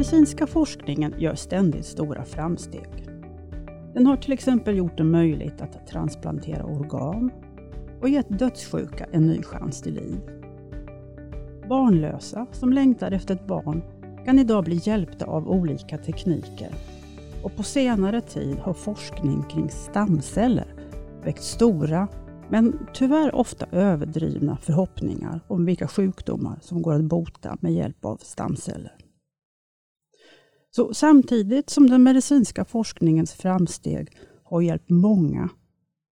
[0.00, 3.08] medicinska forskningen gör ständigt stora framsteg.
[3.94, 7.30] Den har till exempel gjort det möjligt att transplantera organ
[8.00, 10.20] och gett dödssjuka en ny chans till liv.
[11.68, 13.82] Barnlösa som längtar efter ett barn
[14.24, 16.74] kan idag bli hjälpta av olika tekniker
[17.42, 20.74] och på senare tid har forskning kring stamceller
[21.24, 22.08] väckt stora,
[22.48, 28.16] men tyvärr ofta överdrivna förhoppningar om vilka sjukdomar som går att bota med hjälp av
[28.16, 28.96] stamceller.
[30.70, 35.48] Så samtidigt som den medicinska forskningens framsteg har hjälpt många,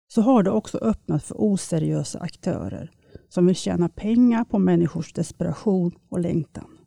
[0.07, 2.91] så har det också öppnat för oseriösa aktörer
[3.29, 6.77] som vill tjäna pengar på människors desperation och längtan.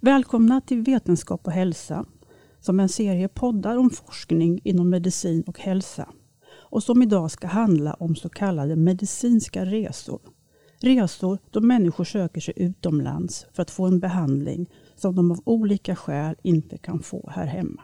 [0.00, 2.06] Välkomna till Vetenskap och hälsa,
[2.60, 6.08] som är en serie poddar om forskning inom medicin och hälsa
[6.70, 10.20] och som idag ska handla om så kallade medicinska resor.
[10.80, 15.96] Resor då människor söker sig utomlands för att få en behandling som de av olika
[15.96, 17.82] skäl inte kan få här hemma.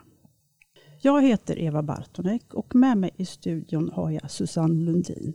[1.03, 5.33] Jag heter Eva Bartonek och med mig i studion har jag Susanne Lundin.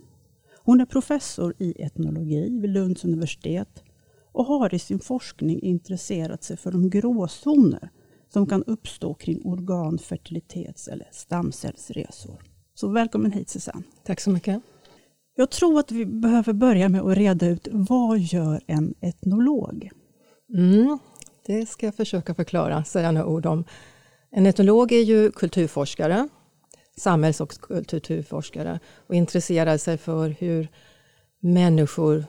[0.63, 3.83] Hon är professor i etnologi vid Lunds universitet
[4.31, 7.89] och har i sin forskning intresserat sig för de gråzoner
[8.33, 12.41] som kan uppstå kring organ-, fertilitets eller stamcellsresor.
[12.73, 13.83] Så välkommen hit Susanne.
[14.03, 14.61] Tack så mycket.
[15.35, 19.89] Jag tror att vi behöver börja med att reda ut vad gör en etnolog?
[20.57, 20.99] Mm,
[21.45, 23.63] det ska jag försöka förklara, säga några ord om.
[24.31, 26.27] En etnolog är ju kulturforskare,
[26.97, 30.67] samhälls och kulturforskare och intresserar sig för hur
[31.39, 32.25] människor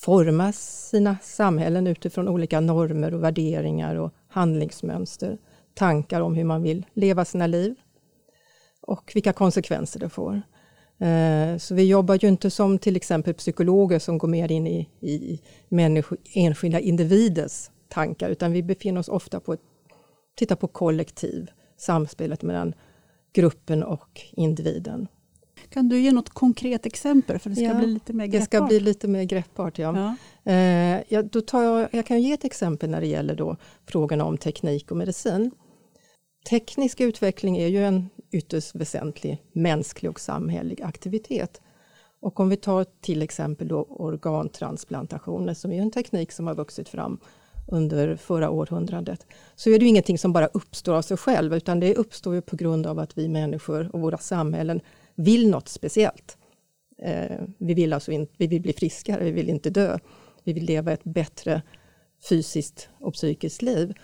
[0.00, 5.38] formar sina samhällen utifrån olika normer och värderingar och handlingsmönster,
[5.74, 7.74] tankar om hur man vill leva sina liv
[8.80, 10.42] och vilka konsekvenser det får.
[10.98, 14.88] Eh, så vi jobbar ju inte som till exempel psykologer som går mer in i,
[15.00, 19.56] i människor, enskilda individers tankar, utan vi befinner oss ofta på
[20.34, 22.74] titta på kollektiv, samspelet mellan
[23.32, 25.08] gruppen och individen.
[25.68, 28.50] Kan du ge något konkret exempel för det ska ja, bli lite mer greppbart?
[28.50, 30.16] Det ska bli lite mer greppbart, ja.
[30.42, 30.52] ja.
[30.52, 33.56] Eh, ja då tar jag, jag kan ge ett exempel när det gäller då
[33.86, 35.50] frågorna om teknik och medicin.
[36.50, 41.60] Teknisk utveckling är ju en ytterst väsentlig mänsklig och samhällelig aktivitet.
[42.20, 46.88] Och om vi tar till exempel då organtransplantationer som är en teknik som har vuxit
[46.88, 47.18] fram
[47.66, 51.80] under förra århundradet, så är det ju ingenting som bara uppstår av sig själv, utan
[51.80, 54.80] det uppstår ju på grund av att vi människor och våra samhällen
[55.14, 56.38] vill något speciellt.
[56.98, 59.98] Eh, vi, vill alltså in, vi vill bli friskare, vi vill inte dö.
[60.44, 61.62] Vi vill leva ett bättre
[62.28, 63.94] fysiskt och psykiskt liv.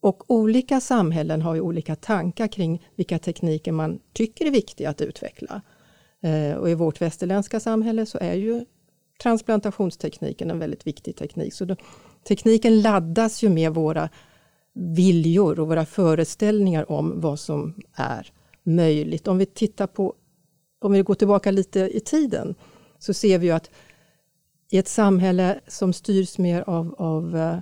[0.00, 5.00] Och olika samhällen har ju olika tankar kring vilka tekniker man tycker är viktiga att
[5.00, 5.62] utveckla.
[6.22, 8.64] Eh, och i vårt västerländska samhälle så är ju
[9.22, 11.54] transplantationstekniken en väldigt viktig teknik.
[11.54, 11.76] Så då,
[12.24, 14.08] tekniken laddas ju med våra
[14.74, 18.32] viljor och våra föreställningar om vad som är
[18.62, 19.28] möjligt.
[19.28, 20.14] Om vi tittar på,
[20.80, 22.54] om vi går tillbaka lite i tiden,
[22.98, 23.70] så ser vi ju att
[24.70, 27.58] i ett samhälle som styrs mer av, av eh,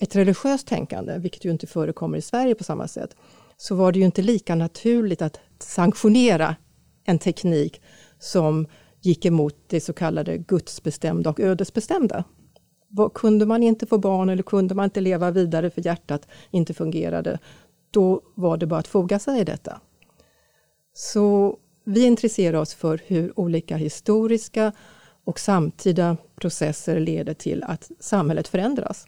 [0.00, 3.16] ett religiöst tänkande, vilket ju inte förekommer i Sverige på samma sätt,
[3.56, 6.56] så var det ju inte lika naturligt att sanktionera
[7.04, 7.82] en teknik
[8.18, 8.66] som
[9.00, 12.24] gick emot det så kallade gudsbestämda och ödesbestämda.
[13.14, 17.38] Kunde man inte få barn eller kunde man inte leva vidare för hjärtat inte fungerade,
[17.90, 19.80] då var det bara att foga sig i detta.
[20.92, 24.72] Så vi intresserar oss för hur olika historiska
[25.24, 29.06] och samtida processer leder till att samhället förändras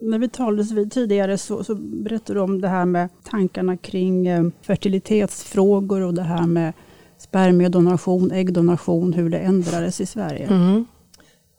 [0.00, 4.26] när vi talades vid tidigare så, så berättade du om det här med tankarna kring
[4.26, 6.72] eh, fertilitetsfrågor och det här med
[7.18, 10.46] spermiedonation, äggdonation, hur det ändrades i Sverige.
[10.46, 10.84] Mm.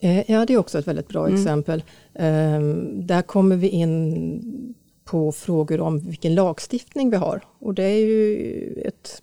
[0.03, 1.39] Eh, ja, det är också ett väldigt bra mm.
[1.39, 1.83] exempel.
[2.13, 7.41] Um, där kommer vi in på frågor om vilken lagstiftning vi har.
[7.59, 9.21] Och det är ju ett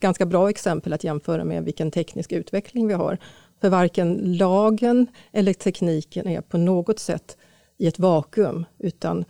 [0.00, 3.18] ganska bra exempel att jämföra med vilken teknisk utveckling vi har.
[3.60, 7.36] För varken lagen eller tekniken är på något sätt
[7.78, 9.24] i ett vakuum, utan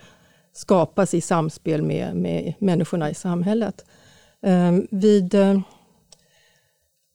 [0.53, 3.85] skapas i samspel med, med människorna i samhället.
[4.41, 5.61] Um, vid uh,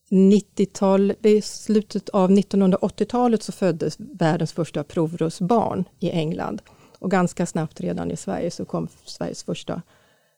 [0.10, 6.62] 90-tal, i slutet av 1980-talet så föddes världens första provrörsbarn i England.
[7.00, 9.82] Och ganska snabbt redan i Sverige så kom Sveriges första,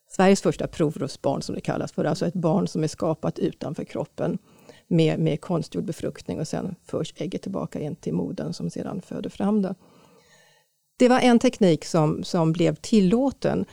[0.10, 4.38] Sveriges första provrörsbarn som det kallas för, alltså ett barn som är skapat utanför kroppen
[4.88, 9.30] med, med konstgjord befruktning och sen förs ägget tillbaka in till modern som sedan föder
[9.30, 9.75] fram det.
[10.98, 13.66] Det var en teknik som, som blev tillåten.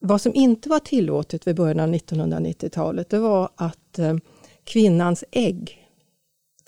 [0.00, 4.16] Vad som inte var tillåtet vid början av 1990-talet, det var att eh,
[4.68, 5.84] kvinnans ägg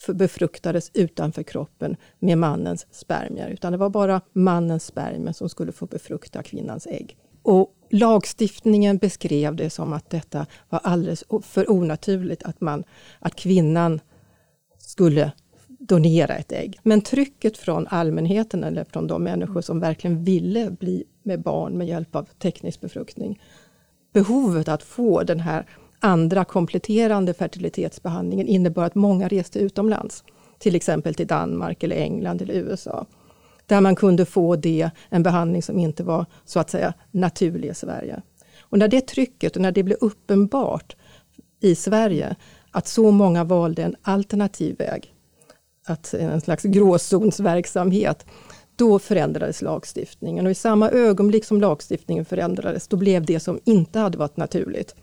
[0.08, 5.86] befruktades utanför kroppen med mannens spermier, utan det var bara mannens spermier som skulle få
[5.86, 7.16] befrukta kvinnans ägg.
[7.42, 12.84] Och lagstiftningen beskrev det som att detta var alldeles för onaturligt, att, man,
[13.18, 14.00] att kvinnan
[14.78, 15.32] skulle
[15.68, 16.78] donera ett ägg.
[16.82, 21.86] Men trycket från allmänheten eller från de människor som verkligen ville bli med barn med
[21.86, 23.42] hjälp av teknisk befruktning,
[24.12, 25.66] behovet att få den här
[26.00, 30.24] andra kompletterande fertilitetsbehandlingen innebar att många reste utomlands,
[30.58, 33.06] till exempel till Danmark, eller England eller USA,
[33.66, 37.74] där man kunde få det, en behandling som inte var så att säga naturlig i
[37.74, 38.22] Sverige.
[38.60, 40.96] Och när det trycket och när det blev uppenbart
[41.60, 42.36] i Sverige
[42.70, 45.14] att så många valde en alternativ väg,
[45.86, 48.26] att en slags gråzonsverksamhet,
[48.76, 53.98] då förändrades lagstiftningen och i samma ögonblick som lagstiftningen förändrades, då blev det som inte
[53.98, 54.94] hade varit naturligt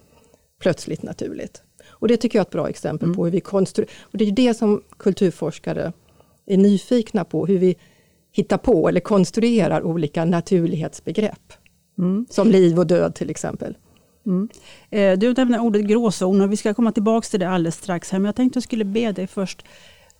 [0.59, 1.61] plötsligt naturligt.
[1.89, 3.15] Och det tycker jag är ett bra exempel mm.
[3.15, 5.93] på hur vi konstruerar, och det är det som kulturforskare
[6.45, 7.75] är nyfikna på, hur vi
[8.31, 11.53] hittar på eller konstruerar olika naturlighetsbegrepp.
[11.97, 12.25] Mm.
[12.29, 13.77] Som liv och död till exempel.
[14.25, 14.49] Mm.
[14.89, 18.11] Eh, du nämner ordet gråzon och vi ska komma tillbaka till det alldeles strax.
[18.11, 19.65] Här, men jag tänkte jag skulle be dig först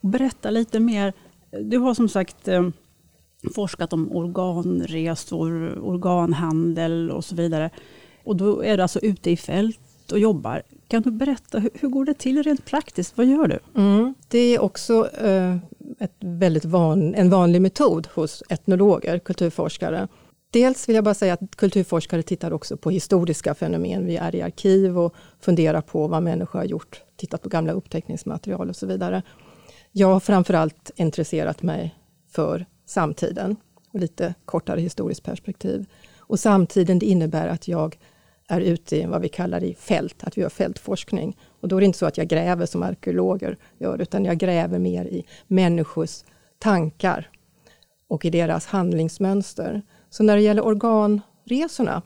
[0.02, 1.14] berätta lite mer.
[1.62, 2.70] Du har som sagt eh,
[3.56, 7.70] forskat om organresor, organhandel och så vidare.
[8.24, 9.80] Och då är du alltså ute i fält
[10.12, 10.64] och jobbar.
[10.88, 13.18] Kan du berätta, hur, hur går det till rent praktiskt?
[13.18, 13.60] Vad gör du?
[13.82, 14.14] Mm.
[14.28, 15.58] Det är också eh,
[16.00, 20.08] ett väldigt van, en vanlig metod hos etnologer, kulturforskare.
[20.52, 24.06] Dels vill jag bara säga att kulturforskare tittar också på historiska fenomen.
[24.06, 28.70] Vi är i arkiv och funderar på vad människor har gjort, tittat på gamla uppteckningsmaterial
[28.70, 29.22] och så vidare.
[29.92, 31.96] Jag har framförallt intresserat mig
[32.32, 33.56] för samtiden
[33.92, 35.86] och lite kortare historiskt perspektiv.
[36.18, 37.98] Och samtiden det innebär att jag
[38.48, 41.38] är ute i vad vi kallar i fält, att vi gör fältforskning.
[41.62, 44.80] Och då är det inte så att jag gräver som arkeologer gör, utan jag gräver
[44.80, 46.24] mer i människors
[46.60, 47.30] tankar
[48.10, 49.82] och i deras handlingsmönster.
[50.10, 52.02] Så när det gäller organresorna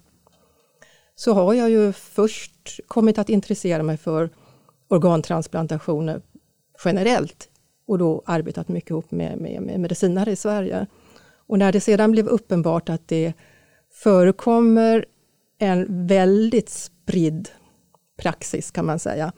[1.16, 4.30] så har jag ju först kommit att intressera mig för
[4.88, 6.22] organtransplantationer
[6.86, 7.50] generellt
[7.88, 10.88] och då arbetat mycket ihop med, med, med medicinare i Sverige.
[11.48, 13.34] Och när det sedan blev uppenbart att det
[13.92, 15.06] förekommer
[15.62, 17.50] en väldigt spridd
[18.18, 19.32] praxis kan man säga,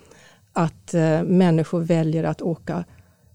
[0.53, 2.83] att eh, människor väljer att åka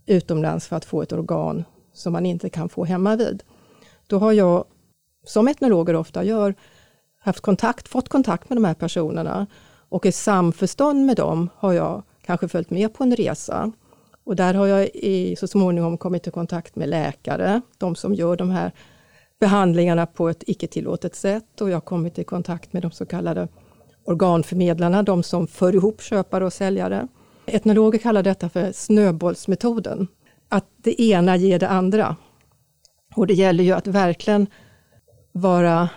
[0.06, 3.42] utomlands för att få ett organ som man inte kan få hemma vid.
[4.06, 4.64] Då har jag,
[5.24, 6.54] som etnologer ofta gör,
[7.18, 9.46] haft kontakt, fått kontakt med de här personerna
[9.88, 13.72] och i samförstånd med dem har jag kanske följt med på en resa.
[14.24, 18.36] Och där har jag i, så småningom kommit i kontakt med läkare, de som gör
[18.36, 18.72] de här
[19.40, 23.06] behandlingarna på ett icke tillåtet sätt och jag har kommit i kontakt med de så
[23.06, 23.48] kallade
[24.04, 27.08] organförmedlarna, de som för ihop köpare och säljare.
[27.46, 30.08] Etnologer kallar detta för snöbollsmetoden,
[30.48, 32.16] att det ena ger det andra.
[33.14, 34.46] Och det gäller ju att verkligen
[35.32, 35.88] vara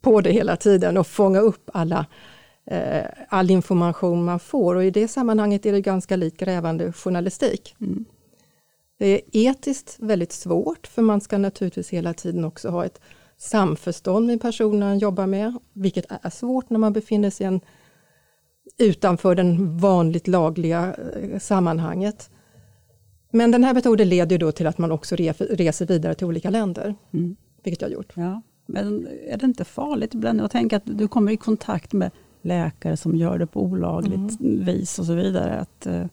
[0.00, 2.06] på det hela tiden och fånga upp alla,
[2.66, 7.76] eh, all information man får och i det sammanhanget är det ganska likt grävande journalistik.
[7.80, 8.04] Mm.
[9.00, 13.00] Det är etiskt väldigt svårt för man ska naturligtvis hela tiden också ha ett
[13.36, 17.60] samförstånd med personen man jobbar med, vilket är svårt när man befinner sig en,
[18.78, 22.30] utanför den vanligt lagliga eh, sammanhanget.
[23.30, 26.94] Men den här metoden leder då till att man också reser vidare till olika länder,
[27.12, 27.36] mm.
[27.62, 28.12] vilket jag har gjort.
[28.14, 28.42] Ja.
[28.66, 32.10] Men är det inte farligt ibland att tänka att du kommer i kontakt med
[32.42, 34.64] läkare som gör det på olagligt mm.
[34.64, 35.58] vis och så vidare?
[35.60, 36.06] Att, eh,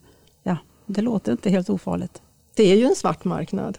[0.43, 2.21] ja, det låter inte helt ofarligt
[2.57, 3.77] det är ju en svart marknad.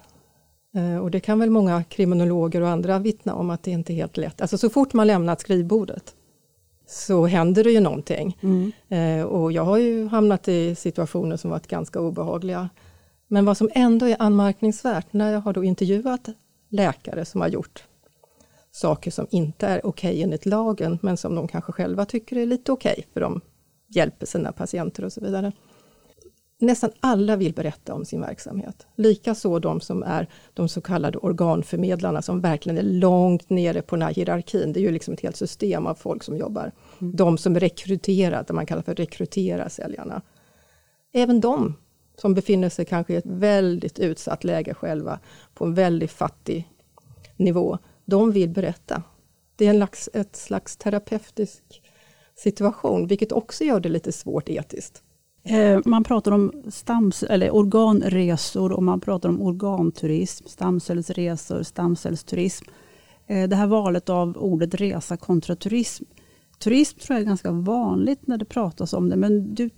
[0.75, 3.95] Eh, och det kan väl många kriminologer och andra vittna om att det inte är
[3.95, 4.41] helt lätt.
[4.41, 6.15] Alltså så fort man lämnat skrivbordet
[6.87, 8.39] så händer det ju någonting.
[8.43, 8.73] Mm.
[8.89, 12.69] Eh, och jag har ju hamnat i situationer som varit ganska obehagliga.
[13.29, 16.29] Men vad som ändå är anmärkningsvärt när jag har då intervjuat
[16.69, 17.85] läkare som har gjort
[18.71, 22.47] saker som inte är okej okay enligt lagen, men som de kanske själva tycker är
[22.47, 23.41] lite okej, okay, för de
[23.89, 25.53] hjälper sina patienter och så vidare
[26.59, 28.87] nästan alla vill berätta om sin verksamhet.
[28.97, 34.03] Likaså de som är de så kallade organförmedlarna som verkligen är långt nere på den
[34.03, 34.73] här hierarkin.
[34.73, 36.73] Det är ju liksom ett helt system av folk som jobbar.
[37.01, 37.17] Mm.
[37.17, 40.23] De som rekryterar, det man kallar för rekrytera säljarna.
[41.13, 41.75] Även de
[42.17, 45.21] som befinner sig kanske i ett väldigt utsatt läge själva,
[45.55, 46.69] på en väldigt fattig
[47.37, 49.03] nivå, de vill berätta.
[49.57, 51.83] Det är en slags, ett slags terapeutisk
[52.37, 55.03] situation, vilket också gör det lite svårt etiskt.
[55.49, 62.65] Eh, man pratar om stams, eller organresor och man pratar om organturism, stamcellsresor, stamcellsturism.
[63.27, 66.05] Eh, det här valet av ordet resa kontra turism.
[66.59, 69.71] Turism tror jag är ganska vanligt när det pratas om det, men du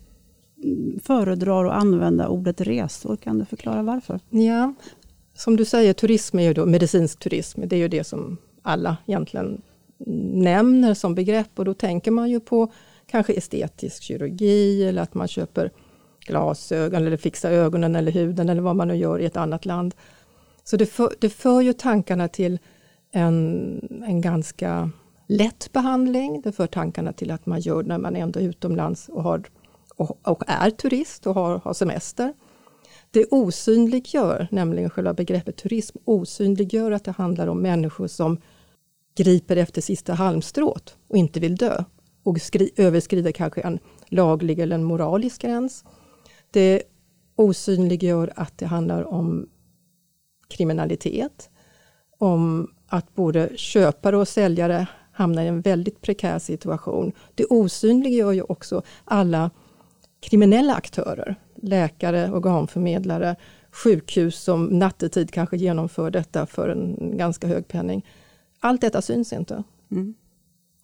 [0.65, 3.17] mm, föredrar att använda ordet resor.
[3.17, 4.21] Kan du förklara varför?
[4.31, 4.75] Ja,
[5.35, 7.61] som du säger, turism är ju då medicinsk turism.
[7.67, 9.63] Det är ju det som alla egentligen
[10.35, 12.73] nämner som begrepp och då tänker man ju på
[13.11, 15.71] kanske estetisk kirurgi eller att man köper
[16.27, 19.95] glasögon eller fixar ögonen eller huden eller vad man nu gör i ett annat land.
[20.65, 22.59] Så det för, det för ju tankarna till
[23.13, 24.91] en, en ganska
[25.27, 26.41] lätt behandling.
[26.41, 29.43] Det för tankarna till att man gör när man ändå är utomlands och, har,
[29.97, 32.33] och, och är turist och har, har semester.
[33.11, 38.41] Det osynliggör, nämligen själva begreppet turism, osynliggör att det handlar om människor som
[39.17, 41.85] griper efter sista halmstrået och inte vill dö
[42.23, 42.39] och
[42.77, 45.85] överskrider kanske en laglig eller en moralisk gräns.
[46.51, 46.83] Det
[47.37, 49.49] osynliggör att det handlar om
[50.49, 51.51] kriminalitet,
[52.19, 57.13] om att både köpare och säljare hamnar i en väldigt prekär situation.
[57.35, 59.51] Det osynliggör ju också alla
[60.21, 63.37] kriminella aktörer, läkare, organförmedlare,
[63.71, 68.07] sjukhus som nattetid kanske genomför detta för en ganska hög penning.
[68.61, 69.63] Allt detta syns inte.
[69.91, 70.15] Mm.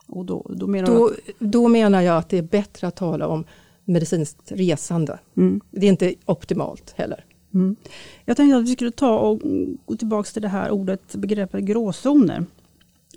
[0.07, 1.13] Och då, då, menar då, att...
[1.39, 3.45] då, menar jag att det är bättre att tala om
[3.85, 5.19] medicinskt resande.
[5.37, 5.61] Mm.
[5.71, 7.25] Det är inte optimalt heller.
[7.55, 7.77] Mm.
[8.25, 9.41] Jag tänkte att vi skulle ta och
[9.87, 12.47] gå tillbaka till det här ordet, begreppet gråzoner.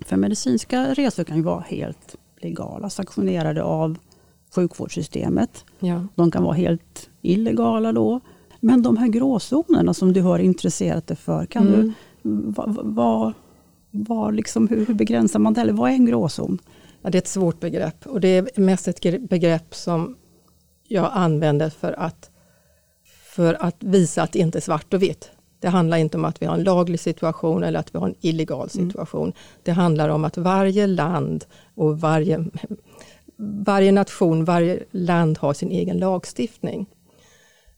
[0.04, 3.98] För medicinska resor kan ju vara helt legala, sanktionerade av
[4.54, 5.64] sjukvårdssystemet.
[5.78, 6.06] Ja.
[6.14, 8.20] De kan vara helt illegala då.
[8.60, 11.80] Men de här gråzonerna som du har intresserat dig för, kan mm.
[11.80, 11.92] du,
[12.22, 13.32] vad, vad,
[13.90, 15.60] vad liksom, hur, hur, begränsar man det?
[15.60, 16.58] Eller vad är en gråzon?
[17.02, 20.16] Ja, det är ett svårt begrepp och det är mest ett begrepp som
[20.88, 22.30] jag använder för att,
[23.24, 25.30] för att visa att det inte är svart och vitt.
[25.60, 28.14] Det handlar inte om att vi har en laglig situation eller att vi har en
[28.20, 28.88] illegal mm.
[28.88, 29.22] situation.
[29.22, 29.34] Mm.
[29.62, 32.44] Det handlar om att varje land och varje,
[33.66, 36.86] varje nation, varje land har sin egen lagstiftning.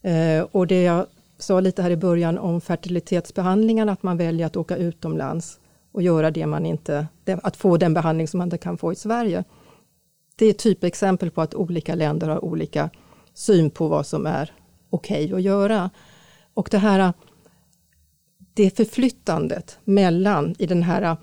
[0.02, 1.06] Eh, och det jag
[1.38, 5.58] sa lite här i början om fertilitetsbehandlingen, att man väljer att åka utomlands
[5.92, 7.06] och göra det man inte,
[7.42, 9.44] att få den behandling som man inte kan få i Sverige.
[10.36, 12.90] Det är typexempel på att olika länder har olika
[13.34, 14.52] syn på vad som är
[14.90, 15.90] okej okay att göra.
[16.54, 17.12] Och det här
[18.54, 21.16] det förflyttandet mellan i den här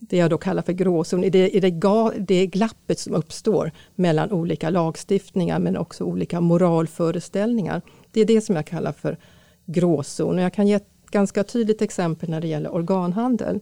[0.00, 3.72] det jag då kallar för gråzon, i det, i det, ga, det glappet som uppstår
[3.94, 7.82] mellan olika lagstiftningar men också olika moralföreställningar.
[8.10, 9.18] Det är det som jag kallar för
[9.66, 10.38] gråzon.
[10.38, 13.60] Och jag kan ge ett ganska tydligt exempel när det gäller organhandel.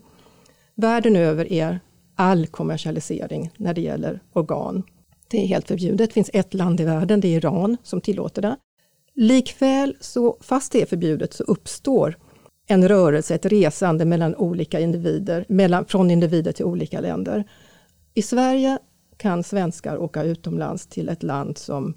[0.74, 1.80] Världen över är
[2.16, 4.82] all kommersialisering när det gäller organ.
[5.28, 6.08] Det är helt förbjudet.
[6.08, 8.56] Det finns ett land i världen, det är Iran, som tillåter det.
[9.14, 12.18] Likväl, så, fast det är förbjudet, så uppstår
[12.66, 17.44] en rörelse, ett resande mellan olika individer, mellan, från individer till olika länder.
[18.14, 18.78] I Sverige
[19.16, 21.94] kan svenskar åka utomlands till ett land som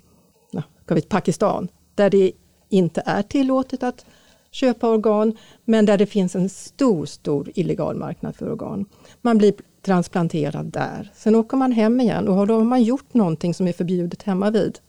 [0.54, 0.64] na,
[1.10, 2.32] Pakistan, där det
[2.70, 4.06] inte är tillåtet att
[4.56, 8.86] köpa organ, men där det finns en stor, stor illegal marknad för organ.
[9.22, 11.12] Man blir transplanterad där.
[11.16, 14.50] Sen åker man hem igen och då har man gjort någonting som är förbjudet hemma
[14.50, 14.80] vid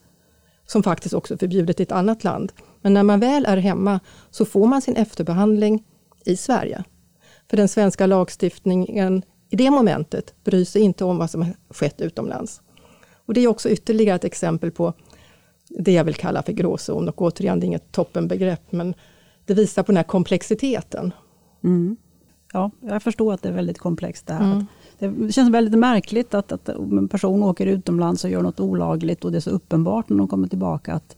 [0.66, 2.52] som faktiskt också är förbjudet i ett annat land.
[2.80, 5.85] Men när man väl är hemma så får man sin efterbehandling
[6.25, 6.85] i Sverige.
[7.50, 12.00] För den svenska lagstiftningen i det momentet bryr sig inte om vad som har skett
[12.00, 12.62] utomlands.
[13.26, 14.92] Och det är också ytterligare ett exempel på
[15.68, 18.94] det jag vill kalla för gråzon och återigen, det är inget toppenbegrepp men
[19.46, 21.12] det visar på den här komplexiteten.
[21.64, 21.96] Mm.
[22.52, 24.52] Ja, jag förstår att det är väldigt komplext det här.
[24.52, 24.66] Mm.
[24.98, 29.32] Det känns väldigt märkligt att, att en person åker utomlands och gör något olagligt och
[29.32, 31.16] det är så uppenbart när de kommer tillbaka att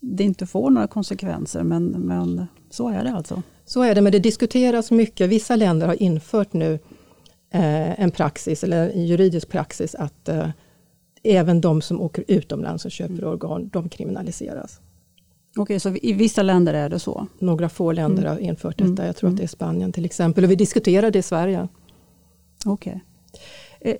[0.00, 1.62] det inte får några konsekvenser.
[1.62, 3.42] Men, men så är det alltså.
[3.64, 5.30] Så är det, men det diskuteras mycket.
[5.30, 6.72] Vissa länder har infört nu
[7.50, 10.48] eh, en praxis, eller en juridisk praxis, att eh,
[11.22, 14.80] även de som åker utomlands och köper organ, de kriminaliseras.
[15.56, 17.26] Okej, så i vissa länder är det så?
[17.38, 18.32] Några få länder mm.
[18.32, 18.90] har infört detta.
[18.90, 19.06] Mm.
[19.06, 20.44] Jag tror att det är Spanien till exempel.
[20.44, 21.68] Och vi diskuterar det i Sverige.
[22.66, 22.92] Okej.
[22.92, 23.00] Okay.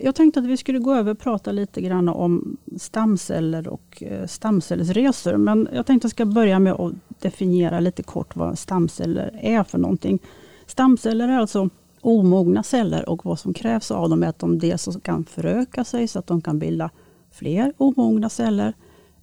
[0.01, 4.27] Jag tänkte att vi skulle gå över och prata lite grann om stamceller och eh,
[4.27, 5.37] stamcellsresor.
[5.37, 9.63] Men jag tänkte att jag ska börja med att definiera lite kort vad stamceller är
[9.63, 10.19] för någonting.
[10.65, 11.69] Stamceller är alltså
[12.01, 16.07] omogna celler och vad som krävs av dem är att de dels kan föröka sig
[16.07, 16.89] så att de kan bilda
[17.31, 18.73] fler omogna celler.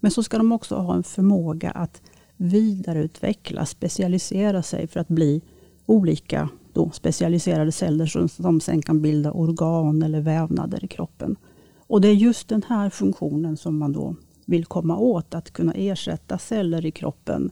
[0.00, 2.02] Men så ska de också ha en förmåga att
[2.42, 5.42] vidareutveckla, specialisera sig för att bli
[5.86, 11.36] olika då specialiserade celler som, som sen kan bilda organ eller vävnader i kroppen.
[11.86, 15.72] Och Det är just den här funktionen som man då vill komma åt, att kunna
[15.72, 17.50] ersätta celler i kroppen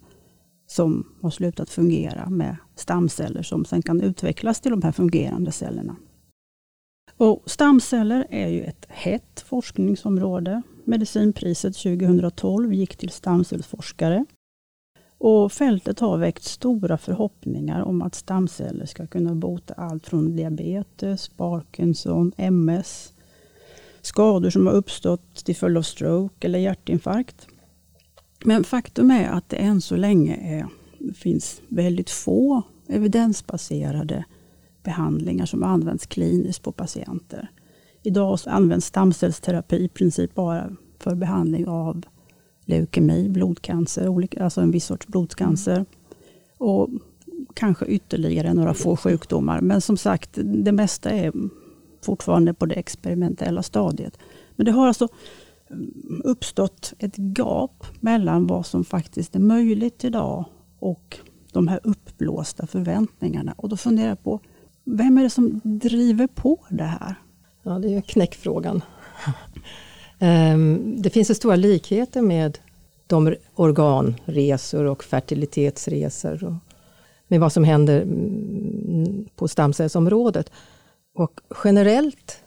[0.66, 5.96] som har slutat fungera med stamceller som sen kan utvecklas till de här fungerande cellerna.
[7.16, 10.62] Och stamceller är ju ett hett forskningsområde.
[10.84, 14.24] Medicinpriset 2012 gick till stamcellsforskare.
[15.22, 21.28] Och fältet har väckt stora förhoppningar om att stamceller ska kunna bota allt från diabetes,
[21.28, 23.12] Parkinson, MS,
[24.00, 27.46] skador som har uppstått till följd av stroke eller hjärtinfarkt.
[28.44, 30.66] Men faktum är att det än så länge är,
[31.14, 34.24] finns väldigt få evidensbaserade
[34.82, 37.50] behandlingar som används kliniskt på patienter.
[38.02, 42.02] Idag används stamcellsterapi i princip bara för behandling av
[42.70, 45.76] leukemi, blodcancer, alltså en viss sorts blodcancer.
[45.76, 45.86] Mm.
[46.58, 46.88] Och
[47.54, 49.60] kanske ytterligare några få sjukdomar.
[49.60, 51.32] Men som sagt, det mesta är
[52.04, 54.18] fortfarande på det experimentella stadiet.
[54.56, 55.08] Men det har alltså
[56.24, 60.44] uppstått ett gap mellan vad som faktiskt är möjligt idag
[60.78, 61.18] och
[61.52, 63.54] de här uppblåsta förväntningarna.
[63.56, 64.40] Och då funderar jag på,
[64.84, 67.14] vem är det som driver på det här?
[67.62, 68.82] Ja, det är knäckfrågan.
[70.20, 72.58] Ehm, det finns så stora likheter med
[73.06, 76.54] de organresor och fertilitetsresor och
[77.28, 80.50] med vad som händer mm, på stamcellsområdet.
[81.14, 82.40] Och generellt,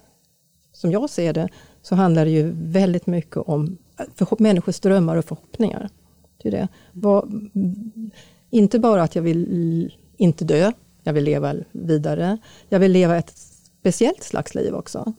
[0.72, 1.50] som jag ser det,
[1.82, 3.78] så handlar det ju väldigt mycket om
[4.20, 5.90] äh, människors drömmar och förhoppningar.
[6.38, 6.68] Det är det.
[6.92, 8.12] Var, mm,
[8.50, 10.72] inte bara att jag vill inte dö,
[11.04, 12.38] jag vill leva vidare.
[12.70, 13.34] Jag vill leva ett
[13.80, 15.14] speciellt slags liv också.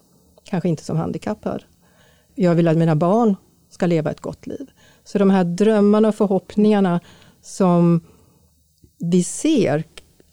[0.45, 1.63] Kanske inte som handikappad.
[2.35, 3.37] Jag vill att mina barn
[3.71, 4.71] ska leva ett gott liv.
[5.05, 7.01] Så de här drömmarna och förhoppningarna
[7.43, 8.01] som
[8.99, 9.85] vi ser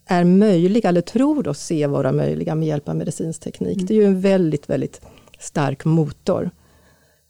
[0.06, 3.78] är möjliga, eller tror oss se vara möjliga med hjälp av medicinsk teknik.
[3.78, 3.86] Mm.
[3.86, 5.02] Det är ju en väldigt, väldigt
[5.40, 6.50] stark motor.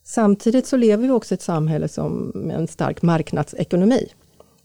[0.04, 4.08] Samtidigt så lever vi också i ett samhälle som med en stark marknadsekonomi.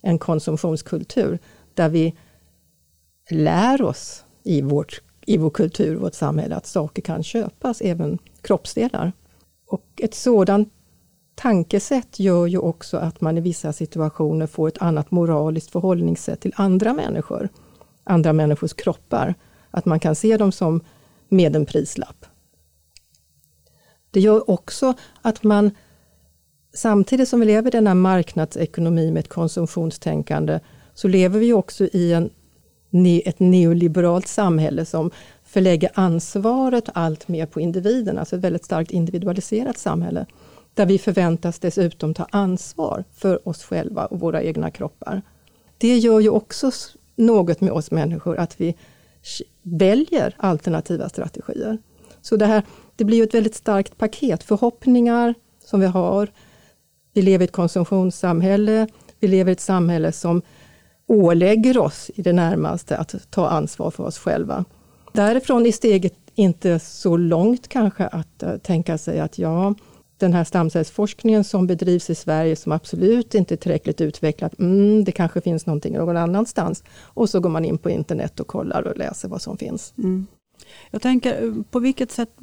[0.01, 1.39] En konsumtionskultur
[1.73, 2.15] där vi
[3.29, 9.11] lär oss i, vårt, i vår kultur, vårt samhälle, att saker kan köpas, även kroppsdelar.
[9.67, 10.73] Och ett sådant
[11.35, 16.53] tankesätt gör ju också att man i vissa situationer får ett annat moraliskt förhållningssätt till
[16.55, 17.49] andra människor,
[18.03, 19.35] andra människors kroppar.
[19.71, 20.81] Att man kan se dem som
[21.29, 22.25] med en prislapp.
[24.11, 25.71] Det gör också att man
[26.73, 30.59] samtidigt som vi lever i denna marknadsekonomi med ett konsumtionstänkande
[30.93, 32.29] så lever vi också i en,
[33.25, 35.11] ett neoliberalt samhälle som
[35.57, 40.25] förlägga ansvaret allt mer på individen, alltså ett väldigt starkt individualiserat samhälle.
[40.73, 45.21] Där vi förväntas dessutom ta ansvar för oss själva och våra egna kroppar.
[45.77, 46.71] Det gör ju också
[47.15, 48.75] något med oss människor att vi
[49.61, 51.77] väljer alternativa strategier.
[52.21, 52.63] Så det här
[52.95, 54.43] det blir ett väldigt starkt paket.
[54.43, 55.33] Förhoppningar
[55.65, 56.27] som vi har.
[57.13, 58.87] Vi lever i ett konsumtionssamhälle.
[59.19, 60.41] Vi lever i ett samhälle som
[61.07, 64.65] ålägger oss i det närmaste att ta ansvar för oss själva.
[65.17, 69.73] Därifrån är steget inte så långt kanske att uh, tänka sig att ja,
[70.17, 75.11] den här stamcellsforskningen som bedrivs i Sverige som absolut inte är tillräckligt utvecklad, mm, det
[75.11, 76.83] kanske finns någonting någon annanstans.
[77.01, 79.93] Och så går man in på internet och kollar och läser vad som finns.
[79.97, 80.27] Mm.
[80.91, 82.39] Jag tänker, på vilket sätt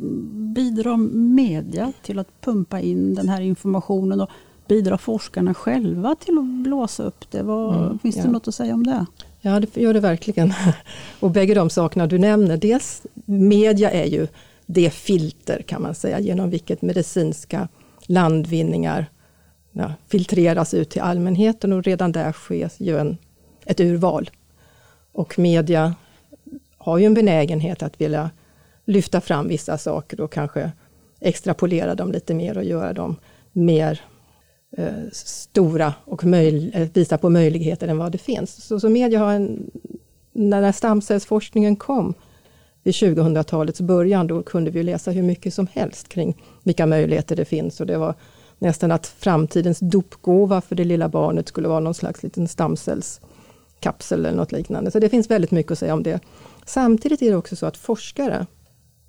[0.54, 0.96] bidrar
[1.36, 4.30] media till att pumpa in den här informationen och
[4.68, 7.42] bidrar forskarna själva till att blåsa upp det?
[7.42, 8.30] Vad, mm, finns det ja.
[8.30, 9.06] något att säga om det?
[9.46, 10.54] Ja, det gör det verkligen.
[11.20, 14.26] Och bägge de sakerna du nämner, dels media är ju
[14.66, 17.68] det filter kan man säga genom vilket medicinska
[18.06, 19.06] landvinningar
[19.72, 23.18] ja, filtreras ut till allmänheten och redan där sker ju en,
[23.64, 24.30] ett urval.
[25.12, 25.94] Och media
[26.78, 28.30] har ju en benägenhet att vilja
[28.84, 30.72] lyfta fram vissa saker och kanske
[31.20, 33.16] extrapolera dem lite mer och göra dem
[33.52, 34.00] mer
[34.76, 38.64] Eh, stora och eh, visa på möjligheter än vad det finns.
[38.64, 39.70] Så, så media har en,
[40.32, 42.14] när stamcellsforskningen kom
[42.82, 47.44] vid 2000-talets början, då kunde vi läsa hur mycket som helst kring vilka möjligheter det
[47.44, 48.14] finns och det var
[48.58, 54.36] nästan att framtidens dopgåva för det lilla barnet skulle vara någon slags liten stamcellskapsel eller
[54.36, 54.90] något liknande.
[54.90, 56.20] Så det finns väldigt mycket att säga om det.
[56.66, 58.46] Samtidigt är det också så att forskare,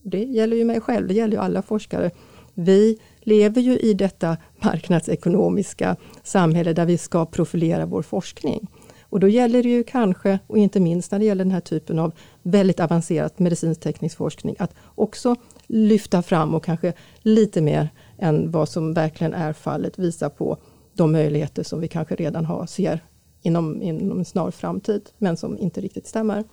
[0.04, 2.12] det gäller ju mig själv, det gäller ju alla forskare,
[2.54, 8.68] vi lever ju i detta marknadsekonomiska samhälle där vi ska profilera vår forskning.
[9.02, 12.00] Och då gäller det ju kanske, och inte minst när det gäller den här typen
[12.00, 15.36] av väldigt avancerad medicinsk-teknisk forskning, att också
[15.68, 20.58] lyfta fram och kanske lite mer än vad som verkligen är fallet visa på
[20.94, 23.04] de möjligheter som vi kanske redan har, ser
[23.42, 26.44] inom, inom en snar framtid, men som inte riktigt stämmer.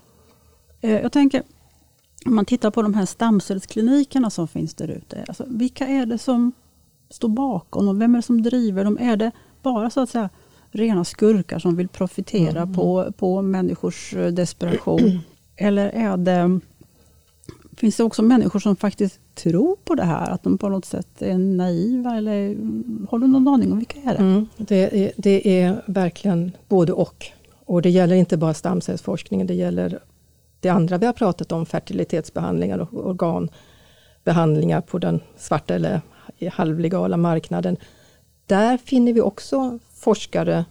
[0.81, 1.43] Eh, jag tänker,
[2.27, 5.25] om man tittar på de här stamcellsklinikerna som finns där ute.
[5.29, 6.53] Alltså, vilka är det som
[7.11, 8.99] står bakom och vem är det som driver dem?
[9.01, 9.31] Är det
[9.63, 10.31] bara så att säga
[10.71, 12.75] rena skurkar som vill profitera mm.
[12.75, 15.21] på, på människors eh, desperation?
[15.57, 16.61] Eller är det,
[17.77, 20.31] Finns det också människor som faktiskt tror på det här?
[20.31, 22.17] Att de på något sätt är naiva?
[22.17, 22.57] Eller
[23.11, 24.19] har du någon aning om vilka är det?
[24.19, 27.27] Mm, det, är, det är verkligen både och.
[27.65, 29.99] Och det gäller inte bara stamcellsforskningen, det gäller
[30.63, 36.01] det andra vi har pratat om, fertilitetsbehandlingar och organbehandlingar på den svarta eller
[36.53, 37.77] halvlegala marknaden.
[38.47, 40.65] Där finner vi också forskare,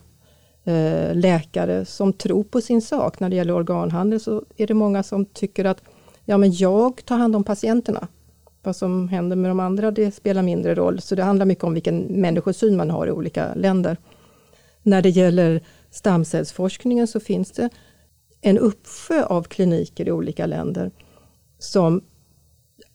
[0.63, 3.19] eh, läkare som tror på sin sak.
[3.19, 5.83] När det gäller organhandel så är det många som tycker att
[6.25, 8.07] ja, men jag tar hand om patienterna.
[8.63, 11.01] Vad som händer med de andra det spelar mindre roll.
[11.01, 13.97] Så det handlar mycket om vilken människosyn man har i olika länder.
[14.83, 17.69] När det gäller stamcellsforskningen så finns det
[18.41, 20.91] en uppsjö av kliniker i olika länder
[21.59, 22.01] som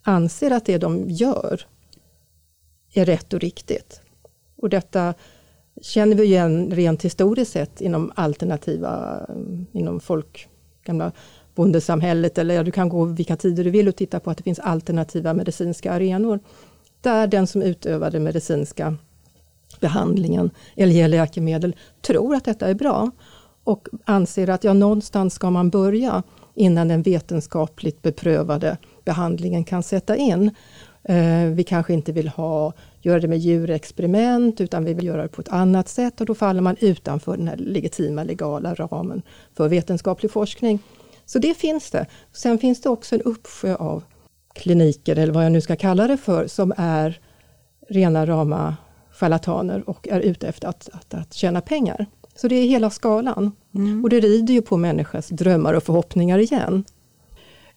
[0.03, 1.61] anser att det de gör
[2.95, 4.01] är rätt och riktigt.
[4.57, 5.15] Och detta
[5.83, 9.21] känner vi igen rent historiskt sett inom alternativa,
[9.73, 10.49] inom folk,
[10.85, 11.13] gamla
[11.55, 14.43] bondesamhället eller ja, du kan gå vilka tider du vill och titta på att det
[14.43, 16.41] finns alternativa medicinska arenor.
[17.01, 18.97] Där den som utövar den medicinska
[19.81, 23.11] behandlingen eller ger läkemedel tror att detta är bra
[23.67, 26.23] och anser att ja, någonstans ska man börja
[26.55, 30.51] innan den vetenskapligt beprövade behandlingen kan sätta in.
[31.03, 35.29] Eh, vi kanske inte vill ha, göra det med djurexperiment utan vi vill göra det
[35.29, 39.23] på ett annat sätt och då faller man utanför den här legitima legala ramen
[39.57, 40.79] för vetenskaplig forskning.
[41.25, 42.07] Så det finns det.
[42.33, 44.03] Sen finns det också en uppsjö av
[44.55, 47.21] kliniker, eller vad jag nu ska kalla det för, som är
[47.89, 48.77] rena rama
[49.11, 52.07] charlataner och är ute efter att, att, att tjäna pengar.
[52.37, 53.53] Så det är hela skalan.
[53.75, 54.05] Mm.
[54.05, 56.85] Och det rider ju på människors drömmar och förhoppningar igen.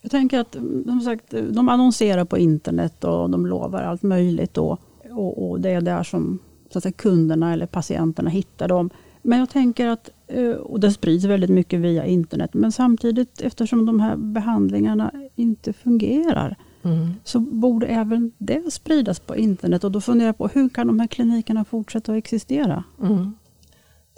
[0.02, 0.54] Jag tänker att
[0.86, 4.54] som sagt, de annonserar på internet och de lovar allt möjligt.
[4.54, 4.78] Då,
[5.12, 8.90] och, och det är där som så att säga, kunderna eller patienterna hittar dem.
[9.22, 13.86] Men jag tänker att, eh, och det sprids väldigt mycket via internet, men samtidigt eftersom
[13.86, 17.08] de här behandlingarna inte fungerar, mm.
[17.24, 19.84] så borde även det spridas på internet.
[19.84, 22.84] Och då funderar jag på, hur kan de här klinikerna fortsätta att existera?
[23.02, 23.34] Mm.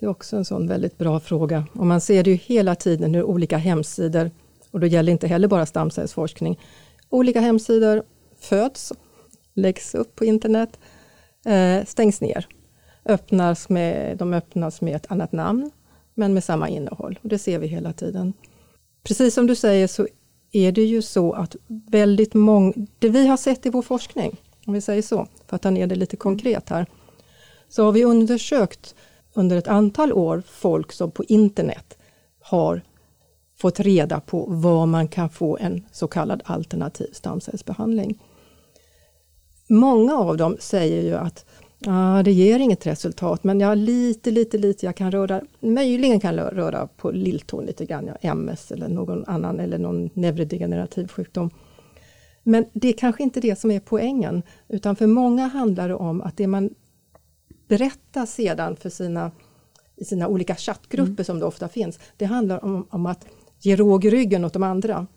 [0.01, 1.65] Det är också en sån väldigt bra fråga.
[1.73, 4.31] Och man ser det ju hela tiden hur olika hemsidor,
[4.71, 6.59] och då gäller inte heller bara stamcellsforskning,
[7.09, 8.03] olika hemsidor
[8.39, 8.93] föds,
[9.53, 10.79] läggs upp på internet,
[11.45, 12.47] eh, stängs ner
[13.05, 15.71] öppnas med, de öppnas med ett annat namn,
[16.13, 17.19] men med samma innehåll.
[17.23, 18.33] Och det ser vi hela tiden.
[19.03, 20.07] Precis som du säger så
[20.51, 21.55] är det ju så att
[21.91, 25.61] väldigt många, det vi har sett i vår forskning, om vi säger så, för att
[25.61, 26.85] ta ner det lite konkret här,
[27.69, 28.95] så har vi undersökt
[29.33, 31.97] under ett antal år folk som på internet
[32.39, 32.81] har
[33.57, 38.19] fått reda på var man kan få en så kallad alternativ stamcellsbehandling.
[39.67, 41.45] Många av dem säger ju att
[41.87, 46.35] ah, det ger inget resultat, men jag lite, lite, lite, jag kan röra, möjligen kan
[46.35, 51.49] röra på lilltån lite grann, ja, MS eller någon annan eller någon neurodegenerativ sjukdom.
[52.43, 56.21] Men det är kanske inte det som är poängen, utan för många handlar det om
[56.21, 56.69] att det man
[57.71, 59.31] berättar sedan för sina,
[59.95, 61.25] i sina olika chattgrupper mm.
[61.25, 63.25] som det ofta finns, det handlar om, om att
[63.59, 65.07] ge råg i ryggen åt de andra.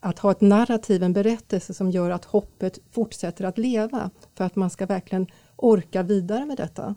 [0.00, 4.56] Att ha ett narrativ, en berättelse som gör att hoppet fortsätter att leva för att
[4.56, 6.94] man ska verkligen orka vidare med detta.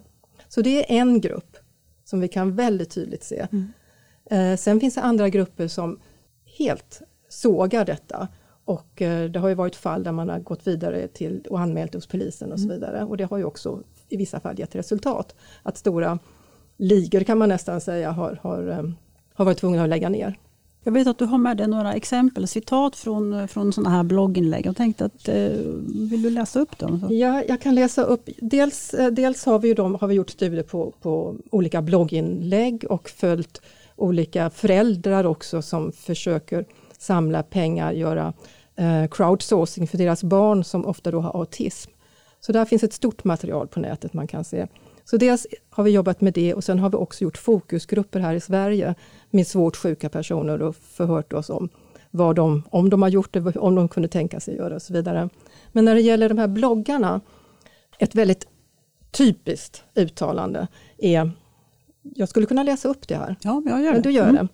[0.48, 1.56] Så det är en grupp
[2.04, 3.46] som vi kan väldigt tydligt se.
[3.52, 3.72] Mm.
[4.30, 6.00] Eh, sen finns det andra grupper som
[6.58, 8.28] helt sågar detta
[8.64, 11.94] och eh, det har ju varit fall där man har gått vidare till och anmält
[11.94, 12.74] hos polisen och så mm.
[12.76, 15.34] vidare och det har ju också i vissa fall gett resultat.
[15.62, 16.18] Att stora
[16.76, 18.90] ligor kan man nästan säga har, har, eh,
[19.34, 20.38] har varit tvungna att lägga ner.
[20.84, 24.66] Jag vet att du har med dig några exempel, citat från, från sådana här blogginlägg.
[24.66, 25.50] Jag tänkte att, eh,
[26.10, 27.06] vill du läsa upp dem?
[27.10, 28.28] Ja, jag kan läsa upp.
[28.38, 32.84] Dels, eh, dels har, vi ju dem, har vi gjort studier på, på olika blogginlägg
[32.90, 33.60] och följt
[33.96, 36.64] olika föräldrar också som försöker
[36.98, 38.32] samla pengar, göra
[39.10, 41.90] crowdsourcing för deras barn som ofta då har autism.
[42.40, 44.66] Så där finns ett stort material på nätet man kan se.
[45.04, 48.34] Så dels har vi jobbat med det och sen har vi också gjort fokusgrupper här
[48.34, 48.94] i Sverige
[49.30, 51.68] med svårt sjuka personer och förhört oss om
[52.10, 54.92] vad de, om de har gjort det, om de kunde tänka sig göra och så
[54.92, 55.28] vidare.
[55.72, 57.20] Men när det gäller de här bloggarna,
[57.98, 58.46] ett väldigt
[59.10, 61.30] typiskt uttalande är,
[62.02, 63.36] jag skulle kunna läsa upp det här.
[63.42, 63.92] Ja, jag gör det.
[63.92, 64.48] Men du gör mm.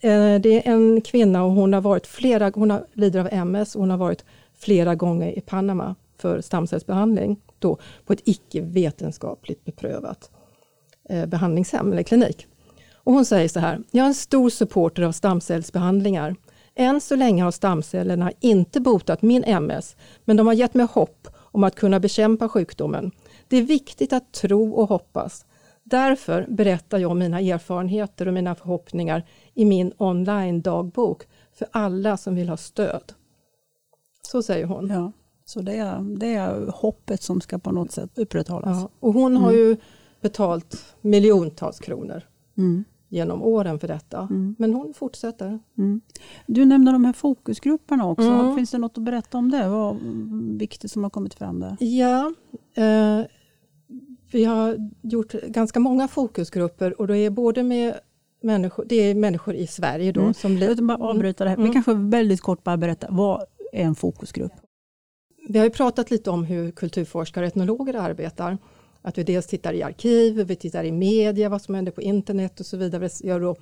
[0.00, 0.08] det.
[0.08, 3.74] Eh, det är en kvinna och hon har varit flera, hon har, lider av MS
[3.74, 9.64] och hon har varit flera gånger i Panama för stamcellsbehandling då på ett icke vetenskapligt
[9.64, 10.30] beprövat
[11.08, 12.46] eh, behandlingshem eller klinik.
[12.94, 16.36] Och hon säger så här, jag är en stor supporter av stamcellsbehandlingar.
[16.74, 21.28] Än så länge har stamcellerna inte botat min MS, men de har gett mig hopp
[21.36, 23.10] om att kunna bekämpa sjukdomen.
[23.48, 25.46] Det är viktigt att tro och hoppas.
[25.84, 32.34] Därför berättar jag om mina erfarenheter och mina förhoppningar i min online-dagbok för alla som
[32.34, 33.12] vill ha stöd.
[34.22, 34.90] Så säger hon.
[34.90, 35.12] Ja.
[35.48, 38.78] Så det är, det är hoppet som ska på något sätt upprätthållas.
[38.80, 38.88] Ja.
[39.00, 39.60] Och hon har mm.
[39.60, 39.76] ju
[40.20, 42.22] betalt miljontals kronor
[42.58, 42.84] mm.
[43.08, 44.28] genom åren för detta.
[44.30, 44.56] Mm.
[44.58, 45.58] Men hon fortsätter.
[45.78, 46.00] Mm.
[46.46, 48.28] Du nämnde de här fokusgrupperna också.
[48.28, 48.56] Mm.
[48.56, 49.68] Finns det något att berätta om det?
[49.68, 49.96] Vad
[50.58, 51.76] viktigt som har kommit fram där?
[51.80, 52.34] Ja,
[52.74, 53.26] eh,
[54.32, 57.94] vi har gjort ganska många fokusgrupper och det är både med
[58.42, 60.20] människor, det är människor i Sverige då.
[60.20, 60.34] Mm.
[60.34, 61.56] Som Jag vill bara avbryta det här.
[61.56, 64.52] Vi kanske väldigt kort bara berätta, vad är en fokusgrupp?
[65.48, 68.58] Vi har ju pratat lite om hur kulturforskare och etnologer arbetar.
[69.02, 72.60] Att vi dels tittar i arkiv, vi tittar i media, vad som händer på internet
[72.60, 73.08] och så vidare.
[73.20, 73.56] Jag då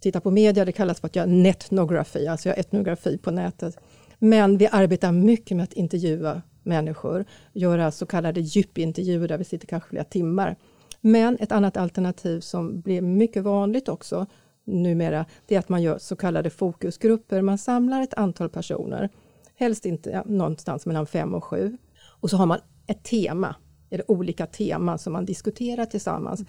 [0.00, 3.76] tittar på media, det kallas för att göra netnografi, alltså jag etnografi på nätet.
[4.18, 9.66] Men vi arbetar mycket med att intervjua människor, göra så kallade djupintervjuer där vi sitter
[9.66, 10.56] kanske flera timmar.
[11.00, 14.26] Men ett annat alternativ som blir mycket vanligt också
[14.64, 17.42] numera, det är att man gör så kallade fokusgrupper.
[17.42, 19.10] Man samlar ett antal personer
[19.58, 21.76] helst inte ja, någonstans mellan fem och sju.
[22.20, 23.54] Och så har man ett tema,
[23.90, 26.44] eller olika teman som man diskuterar tillsammans.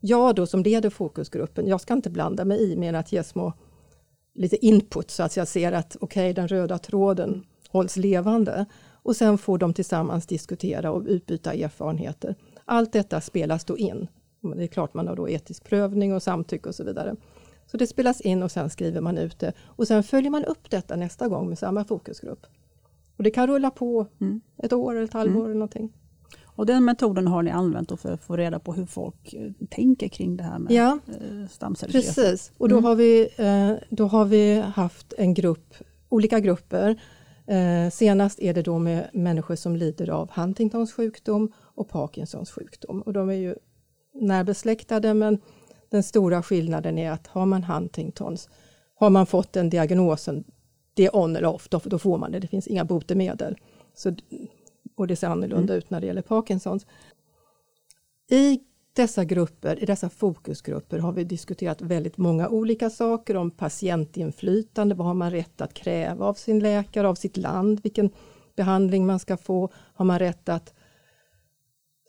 [0.00, 3.22] Jag då som leder fokusgruppen, jag ska inte blanda mig i mer än att ge
[3.22, 3.52] små
[4.34, 8.66] lite input så att jag ser att okej, okay, den röda tråden hålls levande.
[9.04, 12.36] Och sen får de tillsammans diskutera och utbyta erfarenheter.
[12.64, 14.08] Allt detta spelas då in.
[14.56, 17.16] Det är klart man har då etisk prövning och samtycke och så vidare.
[17.72, 19.52] Så det spelas in och sen skriver man ut det.
[19.66, 22.46] Och sen följer man upp detta nästa gång med samma fokusgrupp.
[23.16, 24.40] Och det kan rulla på mm.
[24.62, 25.44] ett år eller ett halvår mm.
[25.44, 25.92] eller någonting.
[26.44, 30.08] Och den metoden har ni använt för att få reda på hur folk eh, tänker
[30.08, 31.92] kring det här med ja, eh, stamceller?
[31.92, 32.84] Precis, och då, mm.
[32.84, 35.74] har vi, eh, då har vi haft en grupp,
[36.08, 37.02] olika grupper.
[37.92, 43.02] Senast är det då med människor som lider av Huntingtons sjukdom och Parkinsons sjukdom.
[43.02, 43.54] Och de är ju
[44.14, 45.38] närbesläktade men
[45.92, 48.48] den stora skillnaden är att har man Huntingtons,
[48.94, 50.44] har man fått den diagnosen,
[50.94, 52.38] det är on eller off, då, då får man det.
[52.38, 53.56] Det finns inga botemedel.
[53.94, 54.14] Så,
[54.96, 55.78] och det ser annorlunda mm.
[55.78, 56.86] ut när det gäller Parkinsons.
[58.30, 58.60] I
[58.92, 65.06] dessa grupper, i dessa fokusgrupper har vi diskuterat väldigt många olika saker om patientinflytande, vad
[65.06, 68.10] har man rätt att kräva av sin läkare, av sitt land, vilken
[68.56, 70.74] behandling man ska få, har man rätt att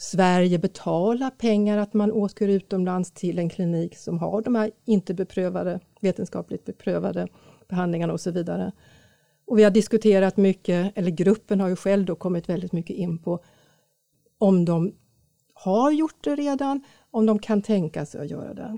[0.04, 5.13] Sverige betalar pengar att man åker utomlands till en klinik som har de här inte
[5.13, 7.28] beprövade, vetenskapligt beprövade
[7.70, 8.72] behandlingarna och så vidare.
[9.46, 13.18] Och vi har diskuterat mycket, eller gruppen har ju själv då kommit väldigt mycket in
[13.18, 13.44] på
[14.38, 14.96] om de
[15.54, 18.78] har gjort det redan, om de kan tänka sig att göra det.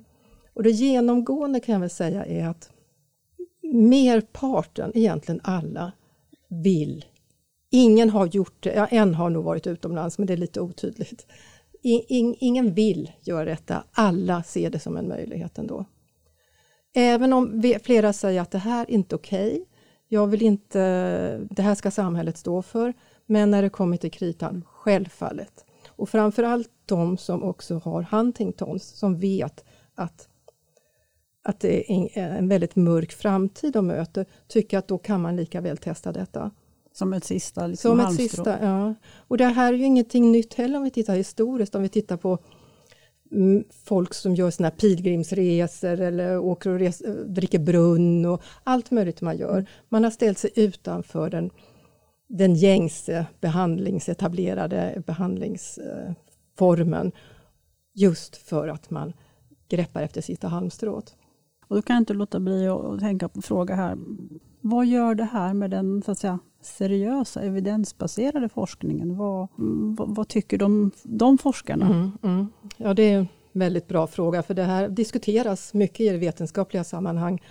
[0.53, 2.69] Och det genomgående kan jag väl säga är att
[3.73, 5.91] merparten, egentligen alla,
[6.49, 7.05] vill
[7.75, 11.25] Ingen har gjort det, ja, en har nog varit utomlands men det är lite otydligt.
[11.81, 15.85] In, ingen vill göra detta, alla ser det som en möjlighet ändå.
[16.93, 19.65] Även om vi, flera säger att det här är inte okej, okay,
[20.07, 20.79] jag vill inte,
[21.49, 22.93] det här ska samhället stå för,
[23.25, 25.65] men när det kommer till kritan, självfallet.
[25.87, 30.27] Och framförallt de som också har Huntingtons, som vet att,
[31.43, 35.61] att det är en väldigt mörk framtid de möter, tycker att då kan man lika
[35.61, 36.51] väl testa detta.
[36.95, 38.95] Som ett sista liksom, Som ett sista, ja.
[39.27, 42.17] Och det här är ju ingenting nytt heller om vi tittar historiskt, om vi tittar
[42.17, 42.37] på
[43.31, 49.21] mm, folk som gör såna pilgrimsresor eller åker och res, dricker brunn och allt möjligt
[49.21, 49.53] man gör.
[49.53, 49.65] Mm.
[49.89, 51.49] Man har ställt sig utanför den,
[52.27, 57.11] den gängse behandlingsetablerade behandlingsformen
[57.93, 59.13] just för att man
[59.69, 61.15] greppar efter sista halmstrået.
[61.67, 63.97] Och då kan jag inte låta bli att tänka på fråga här.
[64.61, 69.17] Vad gör det här med den så att säga, seriösa evidensbaserade forskningen?
[69.17, 69.47] Vad,
[69.97, 71.85] vad, vad tycker de, de forskarna?
[71.85, 72.47] Mm, mm.
[72.77, 77.41] Ja, det är en väldigt bra fråga för det här diskuteras mycket i vetenskapliga sammanhang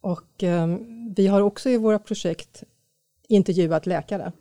[0.00, 0.76] och eh,
[1.16, 2.64] vi har också i våra projekt
[3.28, 4.32] intervjuat läkare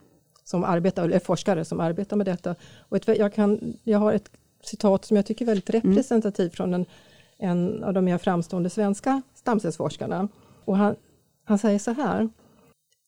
[0.43, 2.55] som arbetar, eller forskare som arbetar med detta.
[2.79, 4.31] Och ett, jag, kan, jag har ett
[4.63, 5.89] citat som jag tycker är väldigt mm.
[5.89, 6.51] representativt mm.
[6.51, 6.85] från en,
[7.37, 10.27] en av de mer framstående svenska stamcellsforskarna.
[10.65, 10.95] Och han,
[11.43, 12.29] han säger så här.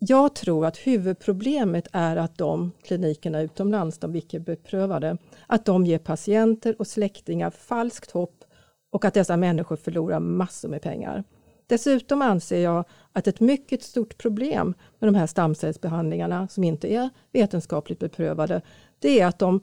[0.02, 6.76] Jag tror att huvudproblemet är att de klinikerna utomlands, de icke-beprövade, att de ger patienter
[6.80, 8.44] och släktingar falskt hopp
[8.92, 11.24] och att dessa människor förlorar massor med pengar.
[11.68, 17.10] Dessutom anser jag att ett mycket stort problem med de här stamcellsbehandlingarna som inte är
[17.32, 18.62] vetenskapligt beprövade,
[19.00, 19.62] det är att de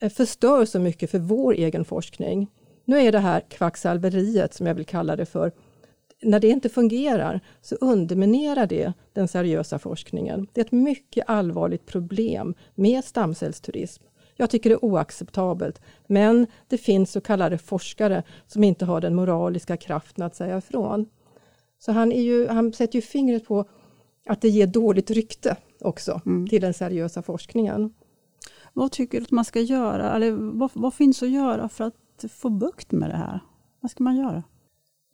[0.00, 2.50] eh, förstör så mycket för vår egen forskning.
[2.84, 5.52] Nu är det här kvacksalveriet, som jag vill kalla det för,
[6.22, 10.46] när det inte fungerar så underminerar det den seriösa forskningen.
[10.52, 14.02] Det är ett mycket allvarligt problem med stamcellsturism.
[14.36, 19.14] Jag tycker det är oacceptabelt, men det finns så kallade forskare som inte har den
[19.14, 21.06] moraliska kraften att säga ifrån.
[21.78, 23.64] Så han, ju, han sätter ju fingret på
[24.26, 26.48] att det ger dåligt rykte också mm.
[26.48, 27.94] till den seriösa forskningen.
[28.72, 30.16] Vad tycker du att man ska göra?
[30.16, 33.40] Eller vad, vad finns att göra för att få bukt med det här?
[33.80, 34.42] Vad ska man göra?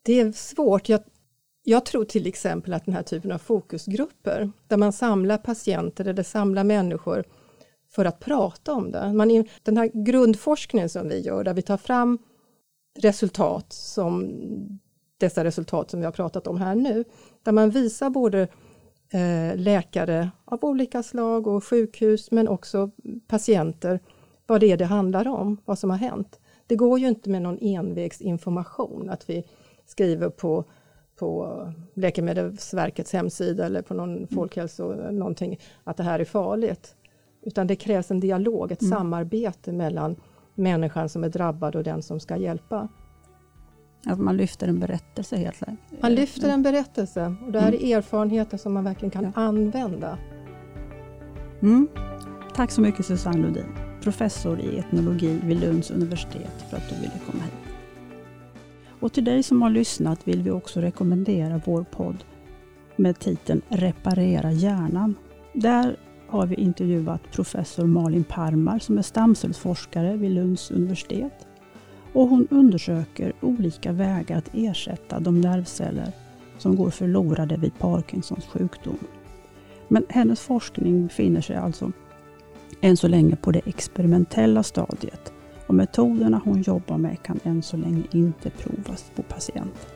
[0.08, 0.88] Det är svårt.
[0.88, 1.00] Jag,
[1.64, 6.22] jag tror till exempel att den här typen av fokusgrupper, där man samlar patienter eller
[6.22, 7.24] samlar människor
[7.90, 9.12] för att prata om det.
[9.12, 12.18] Man, den här grundforskningen som vi gör, där vi tar fram
[12.98, 14.30] resultat som
[15.18, 17.04] dessa resultat som vi har pratat om här nu,
[17.42, 18.48] där man visar både
[19.12, 22.90] eh, läkare av olika slag och sjukhus, men också
[23.26, 24.00] patienter,
[24.46, 26.40] vad det är det handlar om, vad som har hänt.
[26.66, 29.44] Det går ju inte med någon envägsinformation, att vi
[29.88, 30.64] skriver på
[31.18, 34.28] på Läkemedelsverkets hemsida eller på någon mm.
[34.28, 36.96] folkhälso, någonting, att det här är farligt.
[37.42, 38.98] Utan det krävs en dialog, ett mm.
[38.98, 40.16] samarbete mellan
[40.54, 42.88] människan som är drabbad och den som ska hjälpa.
[44.06, 46.02] Att man lyfter en berättelse helt enkelt?
[46.02, 47.84] Man lyfter en berättelse och det här mm.
[47.84, 49.30] är erfarenheter som man verkligen kan ja.
[49.34, 50.18] använda.
[51.62, 51.88] Mm.
[52.54, 57.20] Tack så mycket Susanne Lodin, professor i etnologi vid Lunds universitet för att du ville
[57.26, 57.67] komma hit.
[59.00, 62.24] Och till dig som har lyssnat vill vi också rekommendera vår podd
[62.96, 65.14] med titeln Reparera hjärnan.
[65.52, 65.96] Där
[66.28, 71.46] har vi intervjuat professor Malin Parmar som är stamcellsforskare vid Lunds universitet.
[72.12, 76.12] Och hon undersöker olika vägar att ersätta de nervceller
[76.58, 78.98] som går förlorade vid Parkinsons sjukdom.
[79.88, 81.92] Men hennes forskning befinner sig alltså
[82.80, 85.32] än så länge på det experimentella stadiet
[85.68, 89.90] och metoderna hon jobbar med kan än så länge inte provas på patienter.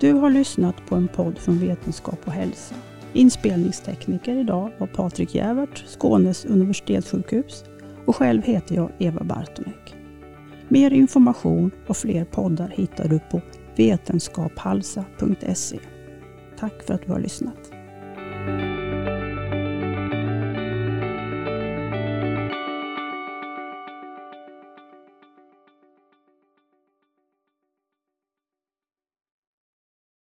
[0.00, 2.74] Du har lyssnat på en podd från Vetenskap och hälsa.
[3.12, 7.64] Inspelningstekniker idag var Patrik Jävert, Skånes universitetssjukhus
[8.06, 9.94] och själv heter jag Eva Bartonek.
[10.68, 13.40] Mer information och fler poddar hittar du på
[13.76, 15.78] vetenskaphalsa.se.
[16.58, 17.63] Tack för att du har lyssnat.